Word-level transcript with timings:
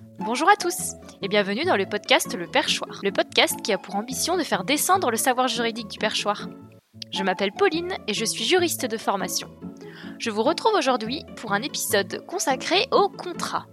Bonjour 0.00 0.48
à 0.48 0.54
tous 0.54 0.92
et 1.22 1.28
bienvenue 1.28 1.64
dans 1.64 1.76
le 1.76 1.84
podcast 1.84 2.32
Le 2.36 2.46
Perchoir, 2.46 3.00
le 3.02 3.10
podcast 3.10 3.60
qui 3.62 3.72
a 3.72 3.78
pour 3.78 3.96
ambition 3.96 4.36
de 4.36 4.44
faire 4.44 4.62
descendre 4.62 5.10
le 5.10 5.16
savoir 5.16 5.48
juridique 5.48 5.88
du 5.88 5.98
perchoir. 5.98 6.48
Je 7.10 7.24
m'appelle 7.24 7.50
Pauline 7.50 7.96
et 8.06 8.14
je 8.14 8.24
suis 8.24 8.44
juriste 8.44 8.86
de 8.86 8.96
formation. 8.96 9.50
Je 10.20 10.30
vous 10.30 10.44
retrouve 10.44 10.74
aujourd'hui 10.74 11.24
pour 11.34 11.52
un 11.52 11.62
épisode 11.62 12.24
consacré 12.26 12.86
au 12.92 13.08
contrat. 13.08 13.66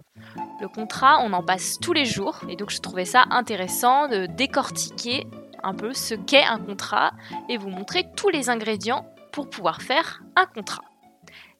Le 0.62 0.68
contrat, 0.68 1.20
on 1.22 1.32
en 1.32 1.44
passe 1.44 1.78
tous 1.80 1.94
les 1.94 2.06
jours 2.06 2.40
et 2.50 2.56
donc 2.56 2.72
je 2.72 2.82
trouvais 2.82 3.06
ça 3.06 3.26
intéressant 3.30 4.08
de 4.08 4.26
décortiquer 4.26 5.28
un 5.62 5.76
peu 5.76 5.94
ce 5.94 6.16
qu'est 6.16 6.46
un 6.46 6.58
contrat 6.60 7.12
et 7.50 7.58
vous 7.58 7.70
montrer 7.70 8.06
tous 8.16 8.30
les 8.30 8.50
ingrédients 8.50 9.06
pour 9.32 9.48
pouvoir 9.48 9.84
faire 9.84 10.24
un 10.36 10.48
contrat. 10.48 10.84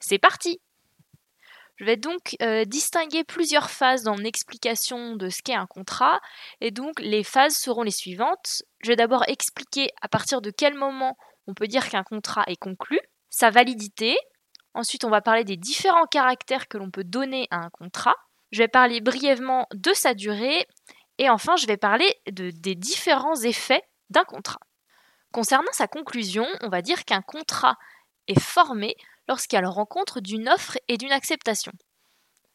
C'est 0.00 0.18
parti 0.18 0.58
je 1.76 1.84
vais 1.84 1.96
donc 1.96 2.36
euh, 2.42 2.64
distinguer 2.64 3.22
plusieurs 3.24 3.70
phases 3.70 4.02
dans 4.02 4.16
l'explication 4.16 5.14
de 5.14 5.28
ce 5.28 5.42
qu'est 5.42 5.54
un 5.54 5.66
contrat, 5.66 6.20
et 6.60 6.70
donc 6.70 6.98
les 7.00 7.22
phases 7.22 7.56
seront 7.56 7.82
les 7.82 7.90
suivantes. 7.90 8.62
Je 8.80 8.88
vais 8.88 8.96
d'abord 8.96 9.24
expliquer 9.28 9.90
à 10.00 10.08
partir 10.08 10.40
de 10.40 10.50
quel 10.50 10.74
moment 10.74 11.16
on 11.46 11.54
peut 11.54 11.68
dire 11.68 11.88
qu'un 11.88 12.02
contrat 12.02 12.44
est 12.46 12.56
conclu, 12.56 12.98
sa 13.30 13.50
validité. 13.50 14.16
Ensuite, 14.74 15.04
on 15.04 15.10
va 15.10 15.20
parler 15.20 15.44
des 15.44 15.56
différents 15.56 16.06
caractères 16.06 16.68
que 16.68 16.78
l'on 16.78 16.90
peut 16.90 17.04
donner 17.04 17.46
à 17.50 17.58
un 17.58 17.70
contrat. 17.70 18.16
Je 18.52 18.58
vais 18.58 18.68
parler 18.68 19.00
brièvement 19.00 19.66
de 19.74 19.92
sa 19.92 20.14
durée, 20.14 20.66
et 21.18 21.28
enfin, 21.30 21.56
je 21.56 21.66
vais 21.66 21.76
parler 21.76 22.12
de, 22.30 22.50
des 22.50 22.74
différents 22.74 23.36
effets 23.42 23.82
d'un 24.10 24.24
contrat. 24.24 24.60
Concernant 25.32 25.72
sa 25.72 25.88
conclusion, 25.88 26.46
on 26.62 26.68
va 26.68 26.80
dire 26.80 27.04
qu'un 27.04 27.22
contrat 27.22 27.76
est 28.28 28.40
formé 28.40 28.96
la 29.28 29.68
rencontre 29.68 30.20
d'une 30.20 30.48
offre 30.48 30.78
et 30.88 30.96
d'une 30.96 31.12
acceptation. 31.12 31.72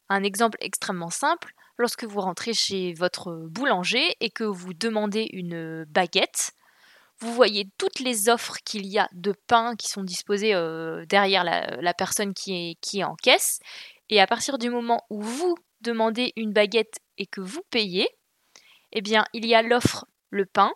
Un 0.08 0.22
exemple 0.22 0.58
extrêmement 0.60 1.10
simple, 1.10 1.54
lorsque 1.78 2.04
vous 2.04 2.20
rentrez 2.20 2.54
chez 2.54 2.92
votre 2.94 3.46
boulanger 3.48 4.16
et 4.20 4.30
que 4.30 4.44
vous 4.44 4.74
demandez 4.74 5.28
une 5.32 5.84
baguette, 5.84 6.52
vous 7.18 7.32
voyez 7.32 7.68
toutes 7.78 8.00
les 8.00 8.28
offres 8.28 8.56
qu'il 8.64 8.86
y 8.86 8.98
a 8.98 9.08
de 9.12 9.32
pain 9.46 9.76
qui 9.76 9.88
sont 9.88 10.02
disposées 10.02 10.54
euh, 10.54 11.06
derrière 11.06 11.44
la, 11.44 11.94
personne 11.94 12.34
qui 12.34 12.52
est, 12.52 12.74
qui 12.80 13.00
est 13.00 13.04
en 13.04 13.14
caisse, 13.14 13.60
et 14.10 14.20
à 14.20 14.26
partir 14.26 14.58
du 14.58 14.70
moment 14.70 15.06
où 15.08 15.22
vous 15.22 15.56
demandez 15.80 16.32
une 16.36 16.52
baguette 16.52 16.98
et 17.18 17.26
que 17.26 17.40
vous 17.40 17.62
payez, 17.70 18.08
eh 18.92 19.00
bien 19.00 19.24
il 19.32 19.46
y 19.46 19.54
a 19.54 19.62
l'offre, 19.62 20.06
le 20.30 20.46
pain, 20.46 20.72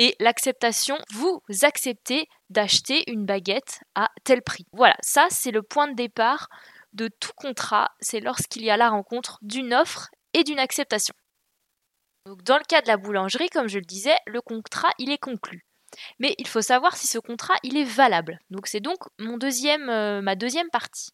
et 0.00 0.16
l'acceptation, 0.18 0.96
vous 1.12 1.42
acceptez 1.60 2.26
d'acheter 2.48 3.04
une 3.10 3.26
baguette 3.26 3.80
à 3.94 4.08
tel 4.24 4.40
prix. 4.40 4.64
Voilà, 4.72 4.96
ça 5.02 5.26
c'est 5.28 5.50
le 5.50 5.62
point 5.62 5.88
de 5.88 5.94
départ 5.94 6.48
de 6.94 7.08
tout 7.20 7.34
contrat, 7.36 7.90
c'est 8.00 8.20
lorsqu'il 8.20 8.64
y 8.64 8.70
a 8.70 8.78
la 8.78 8.88
rencontre 8.88 9.38
d'une 9.42 9.74
offre 9.74 10.08
et 10.32 10.42
d'une 10.42 10.58
acceptation. 10.58 11.14
Donc 12.24 12.42
dans 12.44 12.56
le 12.56 12.64
cas 12.64 12.80
de 12.80 12.88
la 12.88 12.96
boulangerie, 12.96 13.50
comme 13.50 13.68
je 13.68 13.78
le 13.78 13.84
disais, 13.84 14.16
le 14.26 14.40
contrat 14.40 14.88
il 14.98 15.10
est 15.10 15.18
conclu. 15.18 15.66
Mais 16.18 16.34
il 16.38 16.48
faut 16.48 16.62
savoir 16.62 16.96
si 16.96 17.06
ce 17.06 17.18
contrat 17.18 17.56
il 17.62 17.76
est 17.76 17.84
valable. 17.84 18.38
Donc 18.48 18.68
c'est 18.68 18.80
donc 18.80 19.00
mon 19.18 19.36
deuxième, 19.36 19.90
euh, 19.90 20.22
ma 20.22 20.34
deuxième 20.34 20.70
partie. 20.70 21.10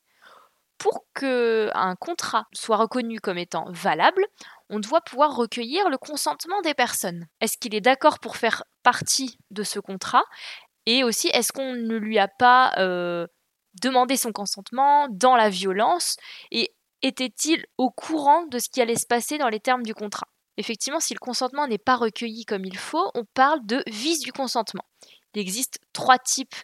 Pour 0.79 1.07
que 1.13 1.71
un 1.75 1.97
contrat 1.97 2.47
soit 2.53 2.77
reconnu 2.77 3.19
comme 3.19 3.39
étant 3.39 3.65
valable, 3.71 4.25
on 4.71 4.81
doit 4.81 5.01
pouvoir 5.01 5.35
recueillir 5.37 5.89
le 5.89 5.99
consentement 5.99 6.61
des 6.63 6.75
personnes. 6.75 7.27
Est-ce 7.41 7.57
qu'il 7.59 7.75
est 7.75 7.81
d'accord 7.81 8.19
pour 8.19 8.37
faire 8.37 8.65
partie 8.83 9.39
de 9.51 9.63
ce 9.63 9.79
contrat? 9.79 10.25
Et 10.87 11.05
aussi, 11.05 11.29
est-ce 11.29 11.53
qu'on 11.53 11.75
ne 11.75 11.97
lui 11.97 12.19
a 12.19 12.29
pas 12.29 12.73
euh, 12.79 13.27
demandé 13.83 14.17
son 14.17 14.33
consentement 14.33 15.09
dans 15.11 15.37
la 15.37 15.51
violence? 15.51 16.17
Et 16.51 16.75
était-il 17.03 17.65
au 17.79 17.91
courant 17.91 18.47
de 18.47 18.59
ce 18.59 18.69
qui 18.69 18.81
allait 18.81 18.97
se 18.97 19.07
passer 19.07 19.39
dans 19.39 19.49
les 19.49 19.61
termes 19.61 19.83
du 19.83 19.95
contrat? 19.95 20.29
Effectivement, 20.57 21.01
si 21.01 21.13
le 21.13 21.19
consentement 21.19 21.67
n'est 21.67 21.79
pas 21.79 21.97
recueilli 21.97 22.45
comme 22.45 22.65
il 22.65 22.79
faut, 22.79 23.11
on 23.15 23.25
parle 23.35 23.65
de 23.67 23.83
vice 23.87 24.21
du 24.21 24.33
consentement. 24.33 24.85
Il 25.35 25.41
existe 25.41 25.79
trois 25.93 26.19
types 26.19 26.55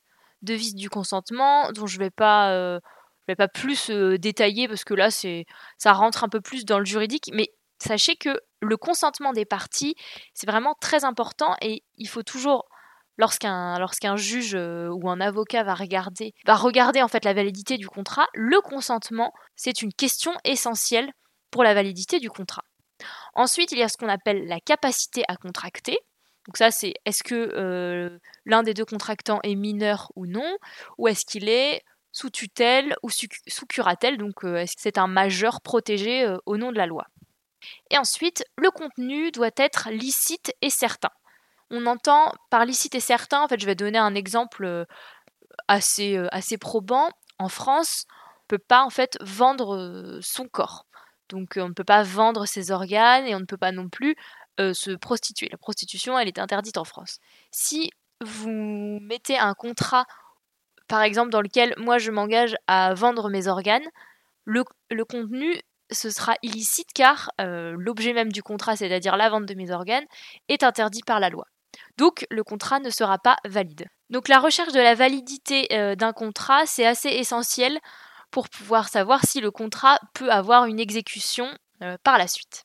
de 0.41 0.55
vice 0.55 0.75
du 0.75 0.89
consentement 0.89 1.70
dont 1.73 1.86
je 1.86 1.98
ne 1.98 2.05
vais 2.05 2.11
pas... 2.11 2.52
Euh, 2.52 2.80
vais 3.29 3.36
pas 3.36 3.48
plus 3.48 3.91
euh, 3.91 4.18
détailler 4.18 4.67
parce 4.67 4.85
que 4.85 4.95
là 4.95 5.08
ça 5.11 5.92
rentre 5.92 6.24
un 6.24 6.29
peu 6.29 6.41
plus 6.41 6.64
dans 6.64 6.80
le 6.80 6.85
juridique 6.85 7.30
mais 7.33 7.52
sachez 7.83 8.17
que 8.17 8.41
le 8.61 8.77
consentement 8.77 9.33
des 9.33 9.45
parties, 9.45 9.95
c'est 10.35 10.47
vraiment 10.47 10.75
très 10.81 11.05
important 11.05 11.57
et 11.61 11.83
il 11.97 12.09
faut 12.09 12.23
toujours 12.23 12.69
lorsqu'un 13.19 14.17
juge 14.17 14.55
euh, 14.55 14.89
ou 14.89 15.09
un 15.11 15.20
avocat 15.20 15.63
va 15.63 15.75
regarder 15.75 16.35
va 16.47 16.55
regarder 16.55 17.03
en 17.03 17.09
fait 17.09 17.25
la 17.25 17.35
validité 17.35 17.77
du 17.77 17.89
contrat, 17.89 18.27
le 18.35 18.61
consentement, 18.61 19.33
c'est 19.57 19.83
une 19.83 19.92
question 19.92 20.33
essentielle 20.45 21.13
pour 21.51 21.65
la 21.65 21.75
validité 21.75 22.19
du 22.19 22.31
contrat. 22.31 22.65
Ensuite, 23.35 23.73
il 23.73 23.79
y 23.79 23.83
a 23.83 23.89
ce 23.89 23.97
qu'on 23.97 24.09
appelle 24.09 24.47
la 24.47 24.61
capacité 24.61 25.25
à 25.29 25.37
contracter. 25.37 25.98
Donc 26.47 26.57
ça, 26.57 26.71
c'est 26.71 26.95
est-ce 27.05 27.23
que 27.23 27.35
euh, 27.35 28.19
l'un 28.47 28.63
des 28.63 28.75
deux 28.75 28.85
contractants 28.85 29.41
est 29.42 29.55
mineur 29.55 30.11
ou 30.17 30.27
non, 30.27 30.57
ou 30.98 31.09
est-ce 31.09 31.25
qu'il 31.25 31.48
est 31.48 31.83
sous 32.11 32.31
tutelle 32.31 32.97
ou 33.03 33.11
sous 33.11 33.67
curatelle, 33.67 34.19
donc 34.19 34.45
euh, 34.45 34.57
est-ce 34.57 34.77
que 34.77 34.83
c'est 34.83 34.98
un 34.98 35.07
majeur 35.07 35.61
protégé 35.63 36.27
au 36.47 36.57
nom 36.57 36.73
de 36.73 36.77
la 36.77 36.87
loi. 36.87 37.07
Et 37.90 37.98
ensuite, 37.98 38.45
le 38.56 38.70
contenu 38.70 39.30
doit 39.30 39.50
être 39.56 39.90
licite 39.90 40.52
et 40.61 40.70
certain. 40.70 41.11
On 41.70 41.86
entend 41.86 42.33
par 42.50 42.64
licite 42.64 42.95
et 42.95 43.00
certain, 43.00 43.42
en 43.42 43.48
fait, 43.48 43.61
je 43.61 43.67
vais 43.67 43.74
donner 43.74 43.98
un 43.98 44.14
exemple 44.14 44.64
euh, 44.64 44.84
assez, 45.68 46.17
euh, 46.17 46.28
assez 46.33 46.58
probant. 46.58 47.11
En 47.39 47.48
France, 47.48 48.05
on 48.11 48.55
ne 48.55 48.58
peut 48.58 48.64
pas 48.67 48.83
en 48.84 48.90
fait 48.90 49.17
vendre 49.23 49.77
euh, 49.77 50.18
son 50.20 50.48
corps. 50.48 50.86
Donc 51.28 51.55
on 51.56 51.68
ne 51.68 51.74
peut 51.74 51.84
pas 51.84 52.02
vendre 52.02 52.45
ses 52.46 52.70
organes 52.73 53.27
et 53.27 53.34
on 53.34 53.40
ne 53.40 53.46
peut 53.46 53.56
pas 53.56 53.73
non 53.73 53.89
plus 53.89 54.17
se 54.58 54.90
prostituer. 54.92 55.48
La 55.50 55.56
prostitution, 55.56 56.17
elle 56.18 56.29
est 56.29 56.39
interdite 56.39 56.77
en 56.77 56.84
France. 56.84 57.18
Si 57.50 57.90
vous 58.20 58.98
mettez 59.00 59.39
un 59.39 59.55
contrat, 59.55 60.05
par 60.89 61.00
exemple, 61.02 61.30
dans 61.30 61.40
lequel 61.40 61.74
moi 61.79 61.96
je 61.96 62.11
m'engage 62.11 62.55
à 62.67 62.92
vendre 62.92 63.30
mes 63.30 63.48
organes, 63.48 63.89
le, 64.44 64.62
le 64.90 65.05
contenu 65.05 65.55
ce 65.92 66.11
sera 66.11 66.35
illicite 66.42 66.92
car 66.95 67.30
euh, 67.41 67.75
l'objet 67.79 68.13
même 68.13 68.33
du 68.33 68.42
contrat, 68.42 68.77
c'est-à-dire 68.77 69.17
la 69.17 69.30
vente 69.30 69.47
de 69.47 69.55
mes 69.55 69.70
organes, 69.70 70.05
est 70.48 70.63
interdit 70.63 71.03
par 71.03 71.20
la 71.20 71.30
loi. 71.30 71.45
Donc 71.97 72.27
le 72.30 72.45
contrat 72.45 72.80
ne 72.80 72.91
sera 72.91 73.19
pas 73.19 73.36
valide. 73.45 73.86
Donc 74.11 74.29
la 74.29 74.39
recherche 74.39 74.73
de 74.73 74.80
la 74.80 74.95
validité 74.95 75.69
euh, 75.73 75.95
d'un 75.95 76.13
contrat, 76.13 76.67
c'est 76.67 76.86
assez 76.86 77.08
essentiel 77.08 77.79
pour 78.30 78.48
pouvoir 78.48 78.89
savoir 78.89 79.25
si 79.25 79.41
le 79.41 79.51
contrat 79.51 79.98
peut 80.14 80.30
avoir 80.30 80.67
une 80.67 80.80
exécution 80.80 81.48
euh, 81.83 81.97
par 82.03 82.19
la 82.19 82.27
suite. 82.27 82.64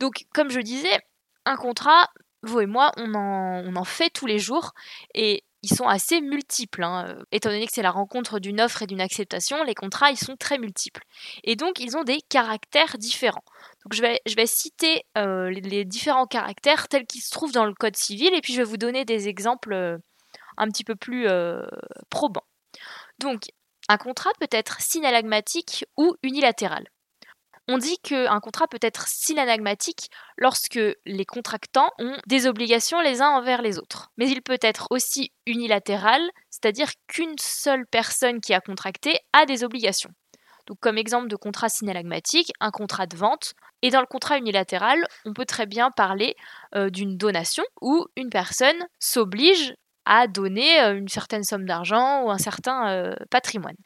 Donc 0.00 0.24
comme 0.34 0.50
je 0.50 0.60
disais, 0.60 1.00
un 1.44 1.56
contrat, 1.56 2.08
vous 2.42 2.60
et 2.60 2.66
moi, 2.66 2.92
on 2.96 3.14
en, 3.14 3.64
on 3.64 3.76
en 3.76 3.84
fait 3.84 4.10
tous 4.10 4.26
les 4.26 4.38
jours 4.38 4.72
et 5.14 5.44
ils 5.62 5.74
sont 5.74 5.86
assez 5.86 6.20
multiples. 6.20 6.82
Hein. 6.82 7.06
Euh, 7.08 7.22
étant 7.30 7.50
donné 7.50 7.66
que 7.66 7.72
c'est 7.72 7.82
la 7.82 7.90
rencontre 7.90 8.40
d'une 8.40 8.60
offre 8.60 8.82
et 8.82 8.86
d'une 8.86 9.00
acceptation, 9.00 9.62
les 9.62 9.74
contrats, 9.74 10.10
ils 10.10 10.18
sont 10.18 10.36
très 10.36 10.58
multiples. 10.58 11.04
Et 11.44 11.56
donc, 11.56 11.78
ils 11.78 11.96
ont 11.96 12.04
des 12.04 12.20
caractères 12.20 12.98
différents. 12.98 13.44
Donc, 13.84 13.94
je 13.94 14.02
vais, 14.02 14.20
je 14.26 14.34
vais 14.34 14.46
citer 14.46 15.04
euh, 15.16 15.50
les, 15.50 15.84
différents 15.84 16.26
caractères 16.26 16.88
tels 16.88 17.06
qu'ils 17.06 17.22
se 17.22 17.30
trouvent 17.30 17.52
dans 17.52 17.64
le 17.64 17.74
Code 17.74 17.96
civil, 17.96 18.34
et 18.34 18.40
puis 18.40 18.52
je 18.52 18.58
vais 18.58 18.64
vous 18.64 18.76
donner 18.76 19.04
des 19.04 19.28
exemples 19.28 19.72
euh, 19.72 19.98
un 20.56 20.68
petit 20.68 20.84
peu 20.84 20.96
plus 20.96 21.26
probants. 22.10 22.46
Donc, 23.18 23.44
un 23.88 23.96
contrat 23.96 24.30
peut 24.38 24.48
être 24.50 24.80
synalagmatique 24.80 25.86
ou 25.96 26.14
unilatéral. 26.22 26.86
On 27.68 27.78
dit 27.78 27.98
qu'un 27.98 28.40
contrat 28.40 28.66
peut 28.66 28.78
être 28.82 29.06
synanagmatique 29.06 30.10
lorsque 30.36 30.80
les 31.06 31.24
contractants 31.24 31.90
ont 31.98 32.16
des 32.26 32.46
obligations 32.46 33.00
les 33.00 33.22
uns 33.22 33.30
envers 33.30 33.62
les 33.62 33.78
autres. 33.78 34.10
Mais 34.16 34.28
il 34.28 34.42
peut 34.42 34.58
être 34.60 34.88
aussi 34.90 35.32
unilatéral, 35.46 36.20
c'est-à-dire 36.50 36.90
qu'une 37.06 37.38
seule 37.38 37.86
personne 37.86 38.40
qui 38.40 38.52
a 38.52 38.60
contracté 38.60 39.16
a 39.32 39.46
des 39.46 39.62
obligations. 39.62 40.10
Donc 40.66 40.78
comme 40.80 40.98
exemple 40.98 41.28
de 41.28 41.36
contrat 41.36 41.68
synalagmatique, 41.68 42.52
un 42.60 42.70
contrat 42.70 43.06
de 43.06 43.16
vente. 43.16 43.54
Et 43.82 43.90
dans 43.90 44.00
le 44.00 44.06
contrat 44.06 44.38
unilatéral, 44.38 45.04
on 45.24 45.32
peut 45.32 45.44
très 45.44 45.66
bien 45.66 45.90
parler 45.90 46.36
euh, 46.74 46.90
d'une 46.90 47.16
donation 47.16 47.64
où 47.80 48.06
une 48.16 48.30
personne 48.30 48.76
s'oblige 48.98 49.74
à 50.04 50.26
donner 50.26 50.80
euh, 50.80 50.96
une 50.96 51.08
certaine 51.08 51.44
somme 51.44 51.66
d'argent 51.66 52.22
ou 52.22 52.30
un 52.30 52.38
certain 52.38 52.90
euh, 52.90 53.14
patrimoine. 53.30 53.76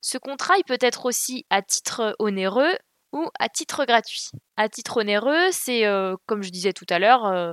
Ce 0.00 0.18
contrat, 0.18 0.54
il 0.58 0.64
peut 0.64 0.78
être 0.80 1.06
aussi 1.06 1.46
à 1.50 1.62
titre 1.62 2.16
onéreux 2.18 2.74
ou 3.12 3.28
à 3.38 3.48
titre 3.48 3.84
gratuit. 3.84 4.30
À 4.56 4.68
titre 4.68 4.98
onéreux, 4.98 5.50
c'est, 5.52 5.86
euh, 5.86 6.16
comme 6.26 6.42
je 6.42 6.50
disais 6.50 6.72
tout 6.72 6.86
à 6.88 6.98
l'heure, 6.98 7.26
euh, 7.26 7.52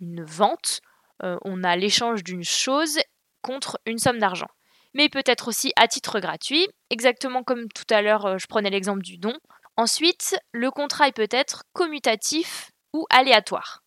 une 0.00 0.24
vente. 0.24 0.80
Euh, 1.22 1.38
on 1.44 1.64
a 1.64 1.76
l'échange 1.76 2.22
d'une 2.22 2.44
chose 2.44 2.98
contre 3.42 3.78
une 3.86 3.98
somme 3.98 4.18
d'argent. 4.18 4.48
Mais 4.94 5.06
il 5.06 5.10
peut 5.10 5.22
être 5.26 5.48
aussi 5.48 5.72
à 5.76 5.88
titre 5.88 6.20
gratuit, 6.20 6.68
exactement 6.90 7.42
comme 7.42 7.68
tout 7.68 7.84
à 7.90 8.02
l'heure, 8.02 8.38
je 8.38 8.46
prenais 8.46 8.70
l'exemple 8.70 9.02
du 9.02 9.18
don. 9.18 9.34
Ensuite, 9.76 10.38
le 10.52 10.70
contrat 10.70 11.10
peut 11.12 11.28
être 11.30 11.64
commutatif 11.74 12.70
ou 12.94 13.06
aléatoire. 13.10 13.82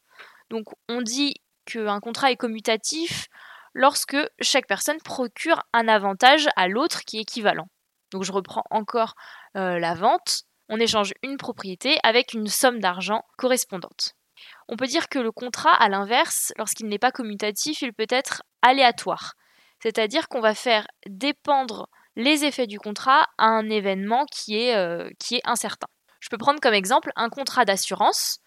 Donc 0.49 0.65
on 0.87 1.01
dit 1.01 1.33
qu'un 1.65 1.99
contrat 1.99 2.31
est 2.31 2.37
commutatif 2.37 3.25
lorsque 3.73 4.17
chaque 4.39 4.67
personne 4.67 4.99
procure 5.03 5.63
un 5.73 5.87
avantage 5.87 6.47
à 6.55 6.67
l'autre 6.67 7.01
qui 7.05 7.17
est 7.17 7.21
équivalent. 7.21 7.67
Donc 8.11 8.23
je 8.23 8.31
reprends 8.31 8.63
encore 8.69 9.15
la 9.55 9.95
vente 9.95 10.43
On 10.69 10.79
échange 10.79 11.13
une 11.23 11.37
propriété 11.37 11.97
avec 12.03 12.33
une 12.33 12.47
somme 12.47 12.79
d'argent 12.79 13.23
correspondante. 13.37 14.13
On 14.67 14.77
peut 14.77 14.85
dire 14.85 15.09
que 15.09 15.19
le 15.19 15.31
contrat, 15.31 15.73
à 15.73 15.89
l'inverse, 15.89 16.53
lorsqu'il 16.57 16.87
n'est 16.87 16.99
pas 16.99 17.11
commutatif, 17.11 17.81
il 17.81 17.91
peut 17.91 18.07
être 18.09 18.43
aléatoire. 18.61 19.33
C'est-à-dire 19.81 20.27
qu'on 20.27 20.41
va 20.41 20.53
faire 20.53 20.85
dépendre 21.07 21.89
les 22.15 22.45
effets 22.45 22.67
du 22.67 22.79
contrat 22.79 23.27
à 23.37 23.45
un 23.45 23.69
événement 23.69 24.25
qui 24.25 24.57
est, 24.57 24.75
euh, 24.75 25.09
incertain. 25.43 25.87
Je 26.19 26.29
peux 26.29 26.37
prendre 26.37 26.59
comme 26.59 26.73
exemple 26.73 27.11
un 27.15 27.29
contrat 27.29 27.65
d'assurance, 27.65 28.39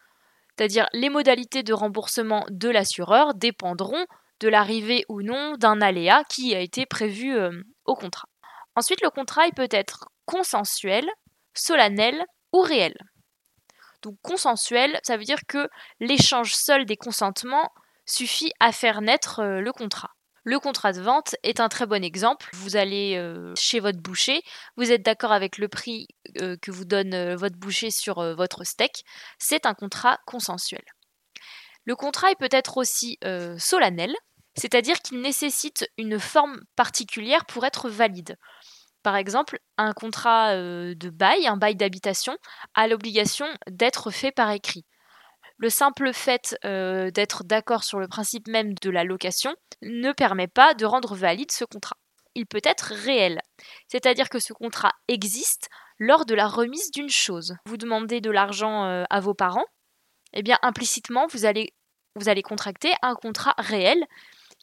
c'est-à-dire 0.56 0.86
les 0.92 1.08
modalités 1.08 1.62
de 1.62 1.72
remboursement 1.72 2.44
de 2.50 2.68
l'assureur 2.68 3.34
dépendront 3.34 4.04
de 4.40 4.48
l'arrivée 4.48 5.04
ou 5.08 5.22
non 5.22 5.54
d'un 5.56 5.80
aléa 5.80 6.22
qui 6.28 6.54
a 6.54 6.60
été 6.60 6.84
prévu 6.84 7.34
euh, 7.34 7.50
au 7.84 7.94
contrat. 7.94 8.28
Ensuite, 8.76 9.02
le 9.02 9.10
contrat 9.10 9.46
il 9.46 9.54
peut 9.54 9.68
être 9.70 10.08
consensuel, 10.26 11.08
solennel 11.54 12.24
ou 12.52 12.60
réel. 12.60 12.94
Donc 14.02 14.16
consensuel, 14.20 14.98
ça 15.04 15.16
veut 15.16 15.24
dire 15.24 15.46
que 15.46 15.68
l'échange 16.00 16.54
seul 16.54 16.84
des 16.84 16.96
consentements 16.96 17.70
suffit 18.04 18.52
à 18.60 18.72
faire 18.72 19.00
naître 19.00 19.40
euh, 19.40 19.60
le 19.60 19.72
contrat. 19.72 20.10
Le 20.44 20.58
contrat 20.58 20.92
de 20.92 21.00
vente 21.00 21.36
est 21.44 21.60
un 21.60 21.68
très 21.68 21.86
bon 21.86 22.02
exemple. 22.02 22.50
Vous 22.54 22.74
allez 22.74 23.14
euh, 23.16 23.54
chez 23.56 23.78
votre 23.78 24.00
boucher, 24.00 24.42
vous 24.76 24.90
êtes 24.90 25.02
d'accord 25.02 25.30
avec 25.30 25.56
le 25.56 25.68
prix 25.68 26.08
euh, 26.40 26.56
que 26.60 26.72
vous 26.72 26.84
donne 26.84 27.34
votre 27.34 27.56
boucher 27.56 27.92
sur 27.92 28.34
votre 28.34 28.64
steak. 28.64 29.04
C'est 29.38 29.66
un 29.66 29.74
contrat 29.74 30.18
consensuel. 30.26 30.82
Le 31.84 31.94
contrat 31.94 32.34
peut 32.38 32.48
être 32.50 32.76
aussi 32.76 33.18
solennel, 33.58 34.14
c'est-à-dire 34.56 35.00
qu'il 35.00 35.20
nécessite 35.20 35.88
une 35.96 36.20
forme 36.20 36.60
particulière 36.76 37.44
pour 37.46 37.64
être 37.64 37.88
valide. 37.88 38.36
Par 39.02 39.16
exemple, 39.16 39.58
un 39.78 39.92
contrat 39.92 40.54
de 40.56 41.10
bail, 41.10 41.46
un 41.46 41.56
bail 41.56 41.76
d'habitation, 41.76 42.36
a 42.74 42.86
l'obligation 42.86 43.46
d'être 43.68 44.10
fait 44.10 44.32
par 44.32 44.50
écrit. 44.50 44.84
Le 45.58 45.70
simple 45.70 46.12
fait 46.12 46.56
d'être 46.62 47.44
d'accord 47.44 47.84
sur 47.84 47.98
le 47.98 48.08
principe 48.08 48.48
même 48.48 48.74
de 48.74 48.90
la 48.90 49.04
location 49.04 49.54
ne 49.82 50.12
permet 50.12 50.48
pas 50.48 50.74
de 50.74 50.86
rendre 50.86 51.14
valide 51.14 51.52
ce 51.52 51.64
contrat. 51.64 51.96
Il 52.34 52.46
peut 52.46 52.62
être 52.64 52.94
réel, 52.94 53.40
c'est-à-dire 53.88 54.28
que 54.28 54.38
ce 54.38 54.52
contrat 54.52 54.92
existe 55.08 55.68
lors 55.98 56.24
de 56.24 56.34
la 56.34 56.46
remise 56.46 56.90
d'une 56.90 57.10
chose. 57.10 57.54
Vous 57.66 57.76
demandez 57.76 58.20
de 58.20 58.30
l'argent 58.30 59.04
à 59.08 59.20
vos 59.20 59.34
parents, 59.34 59.66
eh 60.32 60.42
bien 60.42 60.58
implicitement 60.62 61.26
vous 61.26 61.44
allez 61.44 62.42
contracter 62.42 62.92
un 63.02 63.14
contrat 63.14 63.54
réel 63.58 64.02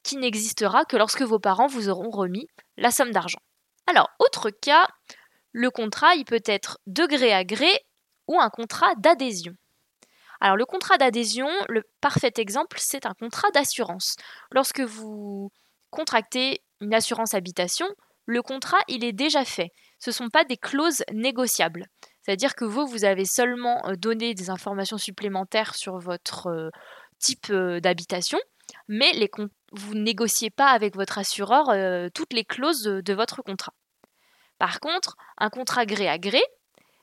qui 0.03 0.17
n'existera 0.17 0.85
que 0.85 0.97
lorsque 0.97 1.21
vos 1.21 1.39
parents 1.39 1.67
vous 1.67 1.89
auront 1.89 2.09
remis 2.09 2.47
la 2.77 2.89
somme 2.89 3.11
d'argent. 3.11 3.39
Alors, 3.89 4.11
autre 4.19 4.51
cas, 4.51 4.87
le 5.51 5.71
contrat, 5.71 6.13
il 6.13 6.23
peut 6.23 6.43
être 6.45 6.77
de 6.85 7.07
gré 7.07 7.33
à 7.33 7.43
gré 7.43 7.71
ou 8.27 8.39
un 8.39 8.51
contrat 8.51 8.93
d'adhésion. 8.99 9.53
Alors, 10.39 10.57
le 10.57 10.65
contrat 10.67 10.99
d'adhésion, 10.99 11.49
le 11.69 11.81
parfait 11.99 12.31
exemple, 12.37 12.77
c'est 12.79 13.07
un 13.07 13.15
contrat 13.15 13.49
d'assurance. 13.49 14.15
Lorsque 14.51 14.81
vous 14.81 15.51
contractez 15.89 16.61
une 16.81 16.93
assurance 16.93 17.33
habitation, 17.33 17.87
le 18.25 18.43
contrat, 18.43 18.77
il 18.87 19.03
est 19.03 19.11
déjà 19.11 19.43
fait. 19.43 19.71
Ce 19.97 20.11
ne 20.11 20.13
sont 20.13 20.29
pas 20.29 20.43
des 20.43 20.57
clauses 20.57 21.03
négociables. 21.11 21.87
C'est-à-dire 22.21 22.53
que 22.53 22.65
vous, 22.65 22.85
vous 22.85 23.05
avez 23.05 23.25
seulement 23.25 23.81
euh, 23.87 23.95
donné 23.95 24.35
des 24.35 24.51
informations 24.51 24.99
supplémentaires 24.99 25.73
sur 25.73 25.97
votre 25.97 26.45
euh, 26.45 26.69
type 27.17 27.47
euh, 27.49 27.79
d'habitation, 27.79 28.37
mais 28.87 29.11
les, 29.13 29.29
vous 29.71 29.95
négociez 29.95 30.49
pas 30.49 30.71
avec 30.71 30.95
votre 30.95 31.17
assureur 31.17 31.73
toutes 32.13 32.33
les 32.33 32.45
clauses 32.45 32.83
de 32.83 33.13
votre 33.13 33.41
contrat. 33.41 33.73
Par 34.57 34.79
contre, 34.79 35.15
un 35.37 35.49
contrat 35.49 35.85
gré 35.85 36.07
à 36.07 36.17
gré, 36.17 36.41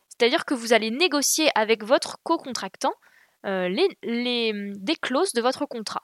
c'est-à-dire 0.08 0.44
que 0.44 0.54
vous 0.54 0.72
allez 0.72 0.90
négocier 0.90 1.50
avec 1.54 1.84
votre 1.84 2.18
co-contractant 2.22 2.94
euh, 3.44 3.68
les, 3.68 4.52
des 4.76 4.96
clauses 4.96 5.32
de 5.32 5.40
votre 5.40 5.66
contrat. 5.66 6.02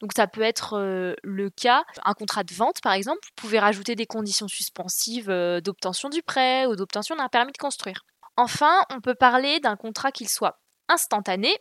Donc 0.00 0.12
ça 0.14 0.26
peut 0.26 0.42
être 0.42 0.74
euh, 0.74 1.14
le 1.22 1.50
cas, 1.50 1.84
un 2.04 2.14
contrat 2.14 2.44
de 2.44 2.52
vente 2.52 2.80
par 2.82 2.92
exemple, 2.92 3.20
vous 3.24 3.34
pouvez 3.36 3.58
rajouter 3.58 3.94
des 3.94 4.06
conditions 4.06 4.48
suspensives 4.48 5.30
euh, 5.30 5.60
d'obtention 5.60 6.08
du 6.08 6.22
prêt 6.22 6.66
ou 6.66 6.76
d'obtention 6.76 7.16
d'un 7.16 7.28
permis 7.28 7.52
de 7.52 7.58
construire. 7.58 8.04
Enfin, 8.36 8.82
on 8.90 9.00
peut 9.00 9.14
parler 9.14 9.60
d'un 9.60 9.76
contrat 9.76 10.12
qu'il 10.12 10.28
soit 10.28 10.60
instantané 10.88 11.56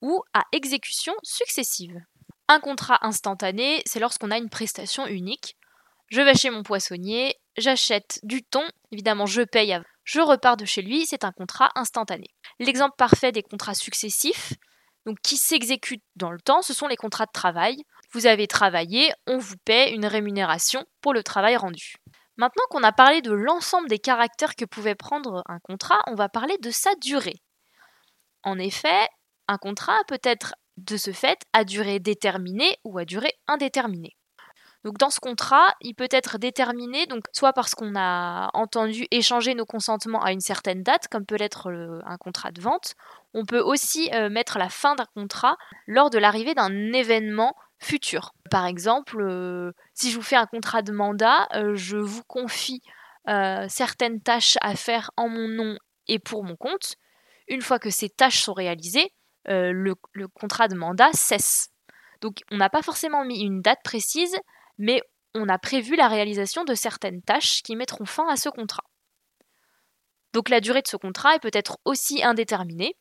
ou 0.00 0.22
à 0.32 0.44
exécution 0.52 1.12
successive. 1.22 2.00
Un 2.48 2.60
contrat 2.60 2.98
instantané, 3.02 3.82
c'est 3.86 4.00
lorsqu'on 4.00 4.30
a 4.30 4.38
une 4.38 4.50
prestation 4.50 5.06
unique. 5.06 5.56
Je 6.08 6.20
vais 6.20 6.34
chez 6.34 6.50
mon 6.50 6.62
poissonnier, 6.62 7.36
j'achète 7.56 8.20
du 8.22 8.42
thon, 8.42 8.64
évidemment 8.90 9.26
je 9.26 9.42
paye, 9.42 9.80
je 10.04 10.20
repars 10.20 10.56
de 10.56 10.64
chez 10.64 10.82
lui, 10.82 11.06
c'est 11.06 11.24
un 11.24 11.32
contrat 11.32 11.70
instantané. 11.74 12.26
L'exemple 12.58 12.94
parfait 12.98 13.32
des 13.32 13.42
contrats 13.42 13.74
successifs, 13.74 14.52
donc 15.06 15.18
qui 15.22 15.36
s'exécutent 15.36 16.04
dans 16.16 16.30
le 16.30 16.40
temps, 16.40 16.62
ce 16.62 16.74
sont 16.74 16.86
les 16.86 16.96
contrats 16.96 17.26
de 17.26 17.32
travail. 17.32 17.82
Vous 18.12 18.26
avez 18.26 18.46
travaillé, 18.46 19.12
on 19.26 19.38
vous 19.38 19.56
paie 19.64 19.92
une 19.92 20.06
rémunération 20.06 20.84
pour 21.00 21.14
le 21.14 21.22
travail 21.22 21.56
rendu. 21.56 21.94
Maintenant 22.36 22.64
qu'on 22.70 22.82
a 22.82 22.92
parlé 22.92 23.22
de 23.22 23.32
l'ensemble 23.32 23.88
des 23.88 23.98
caractères 23.98 24.54
que 24.54 24.64
pouvait 24.64 24.94
prendre 24.94 25.42
un 25.46 25.58
contrat, 25.60 26.02
on 26.06 26.14
va 26.14 26.28
parler 26.28 26.56
de 26.58 26.70
sa 26.70 26.94
durée. 26.96 27.42
En 28.42 28.58
effet, 28.58 29.08
un 29.48 29.58
contrat 29.58 29.98
peut 30.08 30.20
être 30.22 30.54
de 30.76 30.96
ce 30.96 31.12
fait 31.12 31.40
à 31.52 31.64
durée 31.64 32.00
déterminée 32.00 32.76
ou 32.84 32.98
à 32.98 33.04
durée 33.04 33.34
indéterminée. 33.46 34.16
Donc 34.84 34.98
dans 34.98 35.10
ce 35.10 35.20
contrat, 35.20 35.74
il 35.80 35.94
peut 35.94 36.08
être 36.10 36.38
déterminé 36.38 37.06
soit 37.32 37.52
parce 37.52 37.74
qu'on 37.74 37.94
a 37.94 38.50
entendu 38.52 39.06
échanger 39.10 39.54
nos 39.54 39.64
consentements 39.64 40.22
à 40.22 40.32
une 40.32 40.40
certaine 40.40 40.82
date, 40.82 41.06
comme 41.08 41.24
peut 41.24 41.36
l'être 41.36 41.70
un 42.04 42.16
contrat 42.16 42.50
de 42.50 42.60
vente. 42.60 42.94
On 43.32 43.44
peut 43.44 43.60
aussi 43.60 44.10
euh, 44.12 44.28
mettre 44.28 44.58
la 44.58 44.68
fin 44.68 44.94
d'un 44.96 45.06
contrat 45.14 45.56
lors 45.86 46.10
de 46.10 46.18
l'arrivée 46.18 46.54
d'un 46.54 46.92
événement 46.92 47.54
futur. 47.78 48.32
Par 48.50 48.66
exemple, 48.66 49.20
euh, 49.20 49.72
si 49.94 50.10
je 50.10 50.16
vous 50.16 50.22
fais 50.22 50.36
un 50.36 50.46
contrat 50.46 50.82
de 50.82 50.92
mandat, 50.92 51.48
euh, 51.54 51.74
je 51.74 51.96
vous 51.96 52.22
confie 52.24 52.82
certaines 53.68 54.20
tâches 54.20 54.58
à 54.62 54.74
faire 54.74 55.12
en 55.16 55.28
mon 55.28 55.46
nom 55.46 55.78
et 56.08 56.18
pour 56.18 56.42
mon 56.42 56.56
compte. 56.56 56.96
Une 57.46 57.62
fois 57.62 57.78
que 57.78 57.88
ces 57.88 58.08
tâches 58.08 58.42
sont 58.42 58.52
réalisées, 58.52 59.12
le 59.46 60.26
contrat 60.28 60.68
de 60.68 60.76
mandat 60.76 61.10
cesse. 61.12 61.68
Donc 62.20 62.42
on 62.50 62.56
n'a 62.56 62.70
pas 62.70 62.82
forcément 62.82 63.24
mis 63.24 63.42
une 63.42 63.60
date 63.60 63.80
précise, 63.82 64.36
mais 64.78 65.02
on 65.34 65.48
a 65.48 65.58
prévu 65.58 65.96
la 65.96 66.08
réalisation 66.08 66.64
de 66.64 66.74
certaines 66.74 67.22
tâches 67.22 67.62
qui 67.62 67.76
mettront 67.76 68.04
fin 68.04 68.28
à 68.28 68.36
ce 68.36 68.48
contrat. 68.48 68.84
Donc 70.32 70.48
la 70.48 70.60
durée 70.60 70.82
de 70.82 70.88
ce 70.88 70.96
contrat 70.96 71.34
est 71.34 71.42
peut-être 71.42 71.78
aussi 71.84 72.22
indéterminée, 72.22 72.96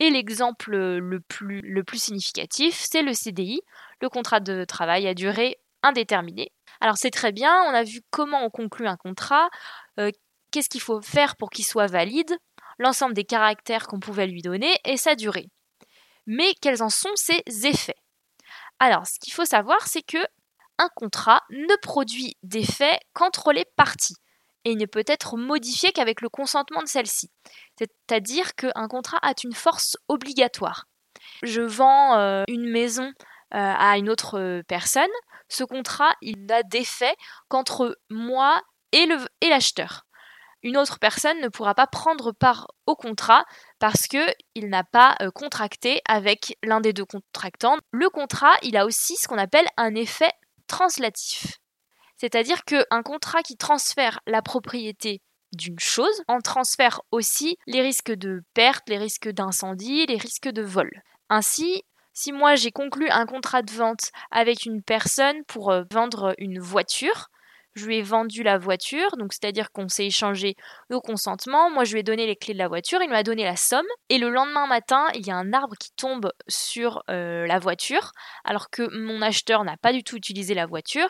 et 0.00 0.10
l'exemple 0.10 0.76
le 0.76 1.20
plus, 1.20 1.60
le 1.60 1.84
plus 1.84 2.02
significatif, 2.02 2.74
c'est 2.76 3.02
le 3.02 3.12
CDI, 3.12 3.60
le 4.00 4.08
contrat 4.08 4.40
de 4.40 4.64
travail 4.64 5.06
à 5.06 5.14
durée 5.14 5.58
indéterminée. 5.82 6.50
Alors 6.80 6.96
c'est 6.96 7.10
très 7.10 7.30
bien, 7.30 7.62
on 7.68 7.74
a 7.74 7.84
vu 7.84 8.00
comment 8.10 8.44
on 8.44 8.50
conclut 8.50 8.88
un 8.88 8.96
contrat, 8.96 9.48
euh, 10.00 10.10
qu'est-ce 10.50 10.68
qu'il 10.68 10.80
faut 10.80 11.00
faire 11.02 11.36
pour 11.36 11.50
qu'il 11.50 11.64
soit 11.64 11.86
valide, 11.86 12.36
l'ensemble 12.78 13.14
des 13.14 13.24
caractères 13.24 13.86
qu'on 13.86 14.00
pouvait 14.00 14.26
lui 14.26 14.42
donner 14.42 14.74
et 14.84 14.96
sa 14.96 15.14
durée. 15.14 15.48
Mais 16.26 16.54
quels 16.60 16.82
en 16.82 16.90
sont 16.90 17.14
ses 17.16 17.42
effets? 17.64 17.96
Alors 18.78 19.06
ce 19.06 19.18
qu'il 19.18 19.32
faut 19.32 19.44
savoir, 19.44 19.86
c'est 19.86 20.02
que 20.02 20.18
un 20.78 20.88
contrat 20.96 21.42
ne 21.50 21.76
produit 21.82 22.36
d'effet 22.42 22.98
qu'entre 23.12 23.52
les 23.52 23.66
parties 23.76 24.16
et 24.64 24.74
ne 24.74 24.86
peut 24.86 25.04
être 25.06 25.36
modifié 25.36 25.92
qu'avec 25.92 26.20
le 26.20 26.28
consentement 26.28 26.82
de 26.82 26.88
celle-ci. 26.88 27.30
C'est-à-dire 27.78 28.54
qu'un 28.54 28.88
contrat 28.88 29.18
a 29.22 29.32
une 29.44 29.54
force 29.54 29.96
obligatoire. 30.08 30.86
Je 31.42 31.60
vends 31.60 32.16
euh, 32.16 32.44
une 32.48 32.68
maison 32.70 33.04
euh, 33.04 33.12
à 33.52 33.98
une 33.98 34.08
autre 34.08 34.62
personne, 34.66 35.10
ce 35.48 35.64
contrat, 35.64 36.14
il 36.22 36.46
n'a 36.46 36.62
d'effet 36.62 37.14
qu'entre 37.48 37.98
moi 38.08 38.62
et 38.92 39.06
l'acheteur. 39.42 40.06
Une 40.62 40.76
autre 40.76 40.98
personne 40.98 41.40
ne 41.40 41.48
pourra 41.48 41.74
pas 41.74 41.86
prendre 41.86 42.32
part 42.32 42.68
au 42.86 42.94
contrat 42.94 43.44
parce 43.78 44.06
qu'il 44.06 44.68
n'a 44.68 44.84
pas 44.84 45.16
euh, 45.20 45.30
contracté 45.30 46.00
avec 46.06 46.56
l'un 46.62 46.80
des 46.80 46.92
deux 46.92 47.04
contractants. 47.04 47.78
Le 47.90 48.08
contrat, 48.10 48.54
il 48.62 48.76
a 48.76 48.86
aussi 48.86 49.16
ce 49.16 49.26
qu'on 49.26 49.38
appelle 49.38 49.66
un 49.76 49.94
effet 49.94 50.32
translatif. 50.66 51.58
C'est-à-dire 52.16 52.64
qu'un 52.64 53.02
contrat 53.02 53.42
qui 53.42 53.56
transfère 53.56 54.20
la 54.26 54.42
propriété 54.42 55.20
d'une 55.52 55.80
chose 55.80 56.22
en 56.28 56.40
transfère 56.40 57.00
aussi 57.10 57.58
les 57.66 57.82
risques 57.82 58.12
de 58.12 58.42
perte, 58.54 58.88
les 58.88 58.98
risques 58.98 59.28
d'incendie, 59.28 60.06
les 60.06 60.16
risques 60.16 60.48
de 60.48 60.62
vol. 60.62 60.90
Ainsi, 61.28 61.82
si 62.12 62.32
moi 62.32 62.54
j'ai 62.54 62.70
conclu 62.70 63.08
un 63.10 63.26
contrat 63.26 63.62
de 63.62 63.72
vente 63.72 64.12
avec 64.30 64.66
une 64.66 64.82
personne 64.82 65.44
pour 65.46 65.70
euh, 65.70 65.82
vendre 65.90 66.34
une 66.38 66.60
voiture, 66.60 67.28
je 67.74 67.86
lui 67.86 67.98
ai 67.98 68.02
vendu 68.02 68.42
la 68.42 68.58
voiture, 68.58 69.16
donc 69.16 69.32
c'est-à-dire 69.32 69.70
qu'on 69.72 69.88
s'est 69.88 70.06
échangé 70.06 70.54
nos 70.90 71.00
consentements, 71.00 71.70
moi 71.70 71.84
je 71.84 71.92
lui 71.92 72.00
ai 72.00 72.02
donné 72.02 72.26
les 72.26 72.36
clés 72.36 72.54
de 72.54 72.58
la 72.58 72.68
voiture, 72.68 73.00
il 73.02 73.10
m'a 73.10 73.22
donné 73.22 73.44
la 73.44 73.56
somme, 73.56 73.86
et 74.08 74.18
le 74.18 74.30
lendemain 74.30 74.66
matin, 74.66 75.06
il 75.14 75.26
y 75.26 75.30
a 75.30 75.36
un 75.36 75.52
arbre 75.52 75.76
qui 75.78 75.90
tombe 75.96 76.30
sur 76.48 77.02
euh, 77.10 77.46
la 77.46 77.58
voiture, 77.58 78.12
alors 78.44 78.70
que 78.70 78.88
mon 78.96 79.22
acheteur 79.22 79.64
n'a 79.64 79.76
pas 79.76 79.92
du 79.92 80.04
tout 80.04 80.16
utilisé 80.16 80.54
la 80.54 80.66
voiture, 80.66 81.08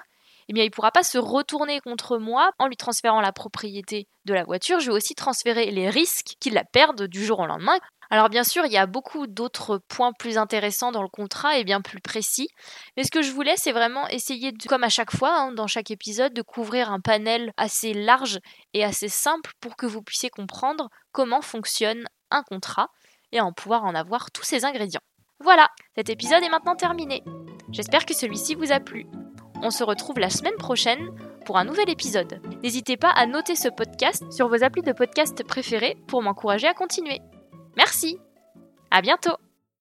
eh 0.49 0.53
bien, 0.53 0.65
il 0.65 0.69
ne 0.69 0.73
pourra 0.73 0.91
pas 0.91 1.03
se 1.03 1.19
retourner 1.19 1.81
contre 1.81 2.19
moi 2.19 2.51
en 2.59 2.67
lui 2.67 2.77
transférant 2.77 3.21
la 3.21 3.33
propriété 3.33 4.09
de 4.25 4.35
la 4.35 4.45
voiture. 4.45 4.81
Je 4.81 4.87
vais 4.91 4.97
aussi 4.97 5.15
transférer 5.15 5.71
les 5.71 5.89
risques 5.89 6.35
qu'il 6.41 6.55
la 6.55 6.65
perde 6.65 7.05
du 7.05 7.25
jour 7.25 7.41
au 7.41 7.47
lendemain. 7.47 7.79
Alors 8.13 8.29
bien 8.29 8.45
sûr, 8.45 8.67
il 8.67 8.73
y 8.73 8.77
a 8.77 8.85
beaucoup 8.85 9.27
d'autres 9.27 9.79
points 9.79 10.13
plus 10.13 10.37
intéressants 10.37 10.93
dans 10.93 11.01
le 11.01 11.09
contrat 11.09 11.57
et 11.57 11.65
bien 11.65 11.81
plus 11.81 11.99
précis. 11.99 12.47
Mais 12.95 13.05
ce 13.05 13.11
que 13.11 13.23
je 13.23 13.33
voulais, 13.33 13.55
c'est 13.57 13.73
vraiment 13.73 14.07
essayer, 14.09 14.53
comme 14.69 14.85
à 14.85 14.91
chaque 14.91 15.17
fois, 15.17 15.35
hein, 15.35 15.53
dans 15.53 15.67
chaque 15.67 15.91
épisode, 15.91 16.35
de 16.35 16.43
couvrir 16.43 16.93
un 16.93 17.01
panel 17.01 17.55
assez 17.57 17.95
large 17.95 18.39
et 18.75 18.85
assez 18.85 19.09
simple 19.09 19.53
pour 19.61 19.77
que 19.77 19.87
vous 19.87 20.03
puissiez 20.03 20.29
comprendre 20.29 20.91
comment 21.13 21.41
fonctionne 21.41 22.05
un 22.31 22.43
contrat 22.43 22.89
et 23.33 23.41
en 23.41 23.55
pouvoir 23.55 23.85
en 23.85 23.95
avoir 23.95 24.31
tous 24.31 24.45
ses 24.45 24.67
ingrédients. 24.67 25.01
Voilà, 25.41 25.71
cet 25.97 26.11
épisode 26.11 26.45
est 26.45 26.51
maintenant 26.51 26.77
terminé. 26.77 27.23
J'espère 27.71 28.05
que 28.05 28.13
celui-ci 28.13 28.57
vous 28.57 28.73
a 28.73 28.81
plu. 28.81 29.07
On 29.63 29.71
se 29.71 29.85
retrouve 29.85 30.19
la 30.19 30.29
semaine 30.29 30.59
prochaine 30.59 31.09
pour 31.47 31.57
un 31.57 31.65
nouvel 31.65 31.89
épisode. 31.89 32.43
N'hésitez 32.63 32.99
pas 32.99 33.11
à 33.11 33.25
noter 33.25 33.57
ce 33.57 33.69
podcast 33.69 34.31
sur 34.31 34.49
vos 34.49 34.63
applis 34.63 34.83
de 34.83 34.93
podcast 34.93 35.43
préférés 35.45 35.97
pour 36.09 36.21
m'encourager 36.21 36.67
à 36.67 36.75
continuer. 36.75 37.23
Merci. 37.77 38.19
À 38.91 39.01
bientôt 39.01 39.37